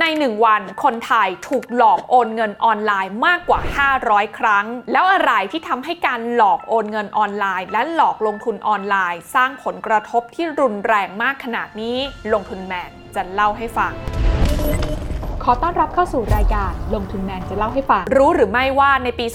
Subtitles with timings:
[0.00, 3.60] ในหนึ่งวันคนไทยถูกหลอกโอนเงินออนไลน์มากกว่า
[3.98, 11.96] 500 ครั้ง แล้วอะไรที่ทำให้การหลอกโอนเงินออนไลน์ และหลอกลงทุนออนไลน์ สร้างผลกระทบที่รุนแรงมากขนาดนี้
[12.32, 13.92] ลงทุนแมนจะเล่าให้ฟัง
[15.44, 19.26] ขอต้อนรับเข้าสู่รายการลงทุนแมนจะเล่าให้ฟัง รู้หรือไม่ว่าในปี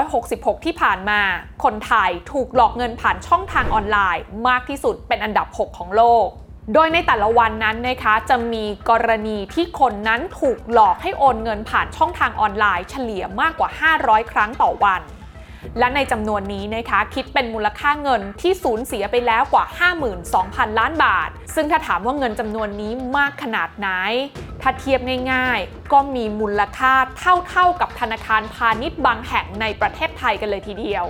[0.00, 1.20] 2566 ที่ผ่านมา
[1.64, 6.28] คนไทยถูกหลอกเงินผ่านช่องทางออนไลน์ มากที่สุดเป็นอันดับ 6 ของโลก
[6.74, 13.70] โดยในแต่ละวันนั้นนะคะจะมีกรณีที่คนนั้นถูกหลอกให้โอนเงินผ่านช่องทางออนไลน์เฉลี่ยมากกว่า
[14.00, 15.02] 500 ครั้งต่อวัน
[15.78, 19.64] และในจำนวนนี้นะคะคิดเป็นมูลค่าเงินที่สูญเสียไปแล้วกว่า
[20.22, 23.88] 52,000 ล้านบาท ซึ่งถ้าถามว่าเงินจำนวนนี้มากขนาดไหน
[24.62, 25.00] ถ้าเทียบ
[25.32, 31.06] ง่ายๆ ก็มีมูลค่าเท่าๆกับธนาคารพาณิชย์บางแห่งในประเทศไทยกันเลยทีเดียว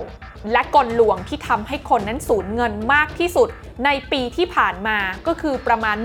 [0.51, 3.49] และกลลวงที่ทำให้คนนั้นสูญเงินมากที่สุด
[3.85, 5.97] ในปีที่ผ่านมาก็คือประมาณ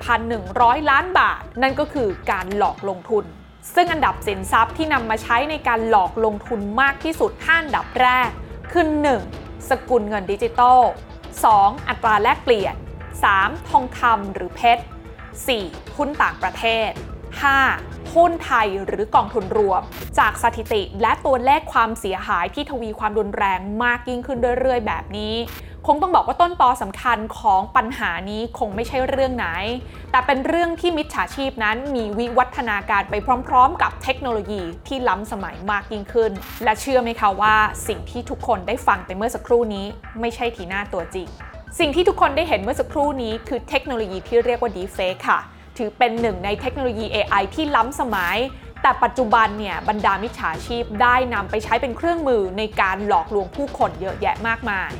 [0.00, 3.24] 17,100 ล้านบาท นั่นก็คือการหลอกลงทุน
[3.74, 8.30] ซึ่งอันดับสินทรัพย์ที่นำมาใช้ในการหลอกลงทุนมากที่สุด5อันดับแรก
[8.72, 8.86] คือ
[9.26, 9.68] 1.
[9.68, 10.80] สกุลเงินดิจิตอล
[11.34, 11.88] 2.
[11.88, 12.74] อัตราแลกเปลี่ยน
[13.22, 13.68] 3.
[13.68, 14.84] ทองคำหรือเพชร
[15.38, 15.96] 4.
[15.96, 16.90] หุ้นต่างประเทศ
[17.42, 18.14] 5.
[18.14, 19.82] หุ้นไทยหรือกองทุนรวม
[20.18, 25.34] จากสถิติและตัวเลขความเสียหายที่ทวีความรุนแรงมากยิ่งขึ้นเรื่อยๆ แบบนี้
[25.86, 29.46] คงต้องบอกว่าต้นตอสำคัญของปัญหานี้คงไม่ใช่เรื่องไหน
[30.10, 33.14] แต่เป็นเรื่องที่มิจฉาชีพนั้นมีวิวัฒนาการไป
[33.48, 36.32] พร้อมๆ กับเทคโนโลยีที่ล้ำสมัยมากยิ่งขึ้น
[36.64, 37.56] และเชื่อไหมคะว่า
[37.88, 39.86] สิ่งที่ทุกคนได้ฟังไปเมื่อสักครู่นี้
[40.20, 41.28] ไม่ใช่ทีหน้าตัวจริง
[41.78, 45.40] สิ่งที่ทุกคนได้เห็นเมื่อสักครู่นี้คือเทคโนโลยีที่เรียกว่า Deepfake ค่ะ
[45.78, 48.36] ถือเป็นหนึ่งในเทคโนโลยี AI ที่ล้ำสมัย
[48.82, 54.90] แต่ปัจจุบันเนี่ยบรรดามิจฉาชีพได้นำไปใช้เป็นเครื่องมือในการหลอกลวงผู้คนเยอะแยะมากมาย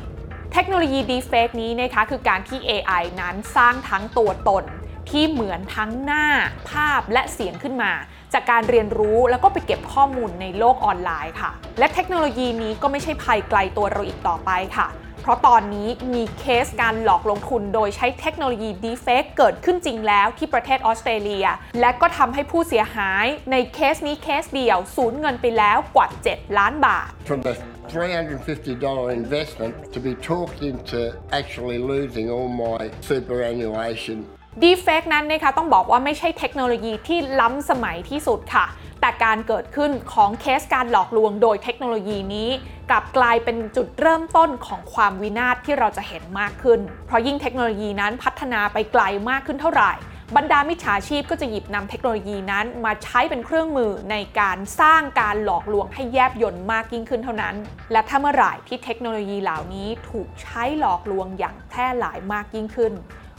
[0.52, 4.64] เทคโนโลยี Deepfake นี้นะคะคือการที่ AI นั้นสร้างทั้งตัวตน
[5.10, 6.26] ที่เหมือนทั้งหน้า
[6.70, 7.92] ภาพและเสียงขึ้นมา
[8.32, 14.88] จากการเรียนรู้แล้วก็ไปเก็บข้อมูลในโลกออนไลน์ค่ะ และเทคโนโลยีนี้ก็ไม่ใช่ภัยไกลตัวเราอีกต่อไปค่ะ
[15.22, 21.46] เพราะตอนนี้มีเคสการหลอกลงทุนโดยใช้เทคโนโลยี Deepfake เกิดขึ้นจริงแล้วที่ประเทศออสเตรเลีย
[21.80, 27.54] และก็ทำให้ผู้เสียหายในเคสนี้เคสเดียวสูญเงินไปแล้วกว่า 7 ล้านบาท From the
[27.94, 31.00] $350 investment to be talked into
[31.40, 34.18] actually losing all my superannuation.
[34.62, 38.66] Deepfake นั้นนะคะต้องบอกว่าไม่ใช่เทคโนโลยีที่ล้ำสมัยที่สุดค่ะ
[39.00, 42.48] แต่การเกิดขึ้นของเคสการหลอกลวงโดยเทคโนโลยีนี้
[42.90, 49.92] กลับกลายเป็นจุดเริ่มต้นของความวินาศที่เราจะเห็นมากขึ้น เพราะยิ่งเทคโนโลยีนั้นพัฒนาไปไกลมากขึ้นเท่าไหร่
[50.36, 57.54] บรรดามิจฉาชีพก็จะหยิบนำเทคโนโลยีนั้นมาใช้เป็นเครื่องมือในการสร้างการหลอกลวงให้แยบยลมากยิ่งขึ้นเท่านั้น
[57.92, 62.94] และถ้าเมื่อไหร่ที่เทคโนโลยีเหล่านี้ถูกใช้หลอกลวงอย่างแพร่หลายมากยิ่งขึ้น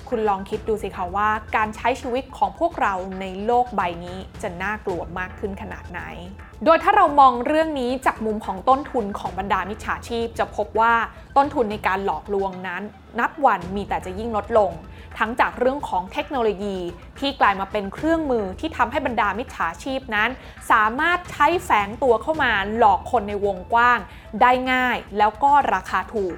[0.09, 6.01] คุณลองคิดดูสิคะว่า การใช้ชีวิตของพวกเราในโลกใบนี้จะน่ากลัวมากขึ้นขนาดไหน
[6.63, 10.93] โดยถ้าเรามองเรื่องนี้จากมุมของต้นทุนของบรรดามิจฉาชีพ จะพบว่า
[11.37, 12.83] ต้นทุนในการหลอกลวงนั้น
[13.19, 14.71] นับวันมีแต่จะยิ่งลดลง
[15.17, 16.77] ทั้งจากเรื่องของเทคโนโลยี
[17.19, 20.29] ที่กลายมาเป็นเครื่องมือที่ทำให้บรรดามิจฉาชีพนั้น
[20.71, 23.99] สามารถใช้แฝงตัวเข้ามาหลอกคนในวงกว้าง
[24.41, 26.37] ได้ง่ายแล้วก็ราคาถูก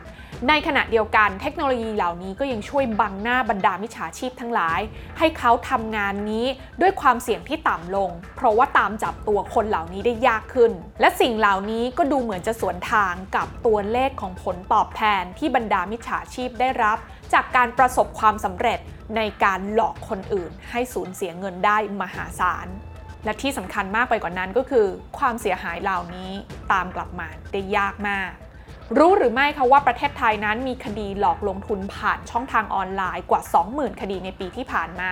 [0.50, 4.80] ในขณะเดียวกันเทคโนโลยีเหล่านี้ก็ยังช่วยบังหน้าบรรดามิจฉาชีพทั้งหลาย
[5.18, 6.46] ให้เขาทำงานนี้
[6.82, 16.98] ด้วยความเสี่ยงที่ต่ำลง เพราะว่าตามจับตัวคนเหล่านี้ได้ยากขึ้น และสิ่งเหล่านี้ก็ดูเหมือนจะสวนทางกับตัวเลขของผลตอบแทนที่บรรดามิจฉาชีพได้รับ
[17.34, 18.80] จากการประสบความสำเร็จ
[19.16, 22.68] ในการหลอกคนอื่น ให้สูญเสียเงินได้มหาศาล
[23.26, 24.86] และที่สำคัญมากไปกว่านั้นก็คือ
[25.18, 26.32] ความเสียหายเหล่านี้
[26.72, 28.30] ตามกลับมาได้ยากมาก
[28.98, 35.12] รู้หรือไม่คะว่าประเทศไทยนั้นมีคดีหลอกลงทุนผ่านช่องทางออนไลน์กว่า 20,000 คดีในปีที่ผ่านมา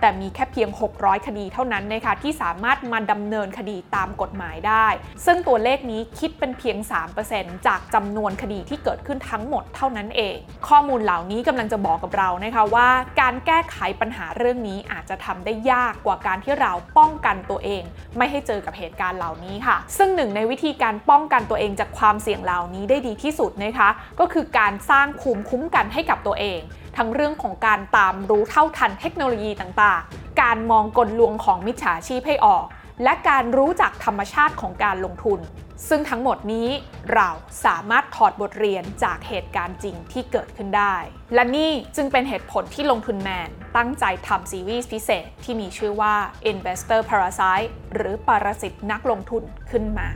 [0.00, 4.86] แต่มีแค่เพียง 600 คดีเท่านั้นนะคะที่สามารถมาดำเนินคดีตามกฎหมายได้
[5.26, 6.76] ซึ่งตัวเลขนี้คิดเป็นเพียง
[7.22, 10.36] 3%จากจำนวนคดีที่เกิดขึ้นทั้งหมดเท่านั้นเอง
[10.68, 12.88] ข้อมูลเหล่านี้กำลังจะบอกกับเรานะคะว่า
[13.20, 17.82] การแก้ไขปัญหาเรื่องนี้อาจจะทำได้ยากกว่าการที่เราป้องกันตัวเอง
[18.16, 23.88] ไม่ให้เจอกับเหตุการณ์เหล่านี้ค่ะ ซึ่งหนึ่งในวิธีการป้องกันตัวเองจากความเสี่ยงเหล่านี้ได้ดีที่สุดนะคะ
[24.20, 26.60] ก็คือการสร้างภูมิคุ้มกันให้กับตัวเอง
[26.96, 32.64] ทั้งเรื่องของการตามรู้เท่าทันเทคโนโลยีต่างๆ การมองกลลวงของมิจฉาชีพให้ออก
[33.02, 35.40] และการรู้จักธรรมชาติของการลงทุน
[35.88, 36.68] ซึ่งทั้งหมดนี้
[37.14, 37.28] เรา
[37.64, 40.96] สามารถถอดบทเรียนจากเหตุการณ์จริงที่เกิดขึ้นได้
[41.34, 46.14] และนี่จึงเป็นเหตุผลที่ลงทุนแมนตั้งใจทำซีรีส์พิเศษที่มีชื่อว่า
[46.52, 50.08] Investor Parasite หรือปรสิตนักลงทุนขึ้นมา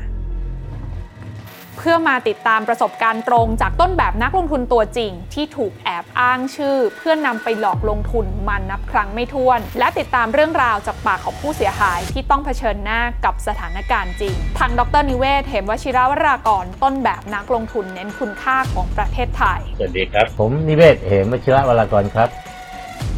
[1.78, 22.28] เพื่อพื่อมาติดตามประสบการณ์ตรงจากต้นแบบนักลงทุนตัวจริง ที่ถูกแอบอ้างชื่อ เพื่อนำไปหลอกลงทุนมานับครั้งไม่ถ้วน และติดตามเรื่องราวจากปากของผู้เสียหายที่ต้องเผชิญหน้ากับสถานการณ์จริง ทางดรนิเวศเหมวชิรวรากรต้นแบบนักลงทุนเน้นคุณค่าของประเทศไทย สวัสดีครับ ผมนิเวศเหมวชิระวรากรครับ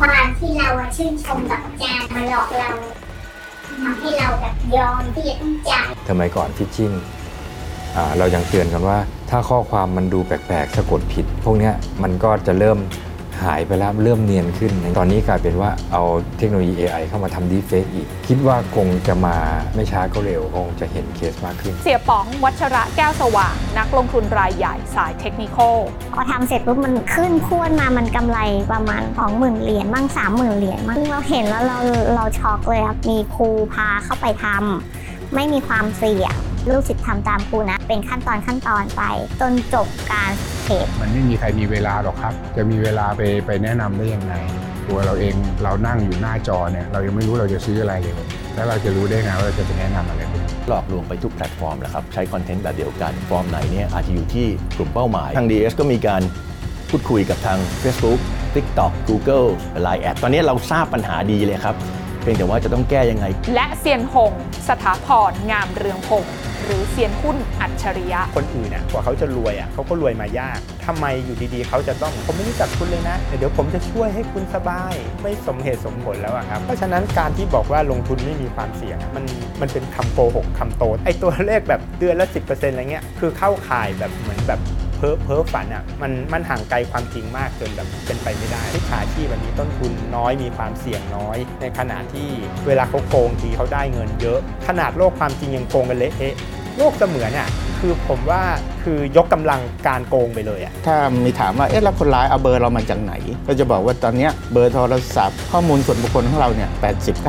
[0.01, 2.71] ความที่เราอะชื่นชมกับอาจารย์มาหลอกเรา
[3.83, 7.18] ทำให้เราแบบยอมที่จะต้องจ่ายสมัยก่อนฟิชชิ่งอ่า
[8.19, 8.99] เรายังเตือนกันว่า
[9.31, 12.79] ถ้าข้อความมันดูแปลกๆสะกดผิด พวกเนี้ยมันก็จะเริ่ม
[13.47, 16.03] หายไปแล้วเริ่มเนียนขึ้น ตอนนี้กลายเป็นว่าเอา
[16.39, 19.37] เทคโนโลยี AI เข้ามาทำดีเฟกอีก คิดว่าคงจะมา
[19.75, 25.77] ไม่ช้าก็เร็วคงจะเห็นเคสมากขึ้น เสียป๋องวัชระแก้วสว่าง นักลงทุนรายใหญ่สายเทคนิคอล
[26.15, 28.39] พอทำเสร็จปุ๊บมันขึ้นพรวดมามันกำไร
[28.73, 29.03] ประมาณ
[29.33, 31.79] 20,000เหรียญบ้าง30,000เหรียญบ้างเราเห็นแล้วเรา
[32.15, 36.35] เราช็อกเลยครับมีครูพาเข้าไปทำไม่มีความเสี่ยง
[36.71, 39.03] ลูกศิษย์ทำตามครูนะ เป็นขั้นตอนขั้นตอนไป
[39.41, 40.33] จนจบการ
[40.65, 44.35] เทรดมันไม่มีใครมีเวลาหรอกครับ จะมีเวลาไปไปแนะนำได้ยังไง
[44.89, 48.15] ตัวเราเองเรานั่งอยู่หน้าจอเนี่ยเรายังไม่รู้เราจะซื้ออะไรเลย
[48.55, 56.23] แล้วเราจะรู้ได้ไงว่าเราจะไปแนะนำอะไรคุณหลอกลวงไปทุกแพลตฟอร์มแหละครับใช้คอนเทนต์แบบเดียวกันฟอร์มไหนเนี่ยอาจจะอยู่ที่กลุ่มเป้าหมาย ทาง DS ก็มีการ
[56.91, 58.21] พูดคุยกับทาง Facebook
[58.55, 59.47] TikTok Google
[59.87, 61.77] Line แอดตอนนี้เราทราบปัญหาดีเลยครับ
[62.23, 64.33] เพียงแต่ว่าจะต้องแก้ยังไง และเซียนหง
[64.69, 66.33] สถาพรงามเรืองพงศ์
[66.69, 79.25] หรือเซียนหุ้นอัจฉริยะ คนอื่นน่ะกว่าเขาจะรวยอะเขาก็รวยมายากทำไมอยู่ดีๆ เขาจะต้องผมไม่รู้จักคุณเลยนะ เดี๋ยวผมจะช่วยให้คุณสบาย ไม่สมเหตุสมผลแล้วอะครับเพราะฉะนั้นการที่บอกว่าลงทุนไม่มีความเสี่ยง มัน
[79.61, 84.61] มันเป็นคำโกหกคำโตไอตัวเลขแบบเดือนละ 10%อะไรเงี้ยคือเข้าข่ายแบบเหมือนแบบ
[85.01, 92.29] เพ้อเพ้อฝันอะมันมันห่างไกลความจริงมากจนแบบเป็นไปไม่ได้ที่ขาชีพแบบนี้ต้นทุนน้อยมีความเสี่ยงน้อย ในขณะที่
[92.67, 94.39] เวลาเขาโกงทีเขาได้เงินเยอะ
[94.69, 96.35] ขนาดโลกความจริงยังโกงกันเละเทะ
[96.79, 97.49] โลกเสมือนอะ
[97.81, 98.43] คือผมว่า
[98.83, 103.13] คือยกกำลังการโกงไปเลยอะถ้ามีถามว่าเอ๊ะแล้วคนร้ายเอาเบอร์เรามาจากไหน
[103.47, 106.71] ก็จะบอกว่าตอนเนี้ยเบอร์โทรศัพท์ข้อมูลส่วนบุคคลของเราเนี่ย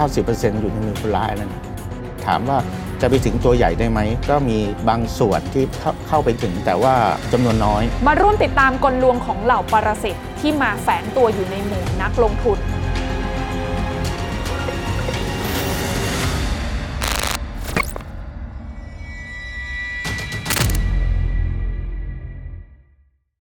[0.02, 1.62] 80-90%อยู่ในมือคนร้ายแล้วนะ
[2.26, 2.58] ถามว่า
[3.02, 4.00] จะไปถึงตัวใหญ่ได้ไหม
[4.30, 4.58] ก็มี
[4.90, 6.94] บางส่วนที่เข้าเข้าไปถึงแต่ว่า
[7.32, 12.58] จำนวนน้อย มาร่วมติดตามกลลวงของเหล่าปรสิตที่มาแฝงตัวอยู่ในหมู่นักลงทุน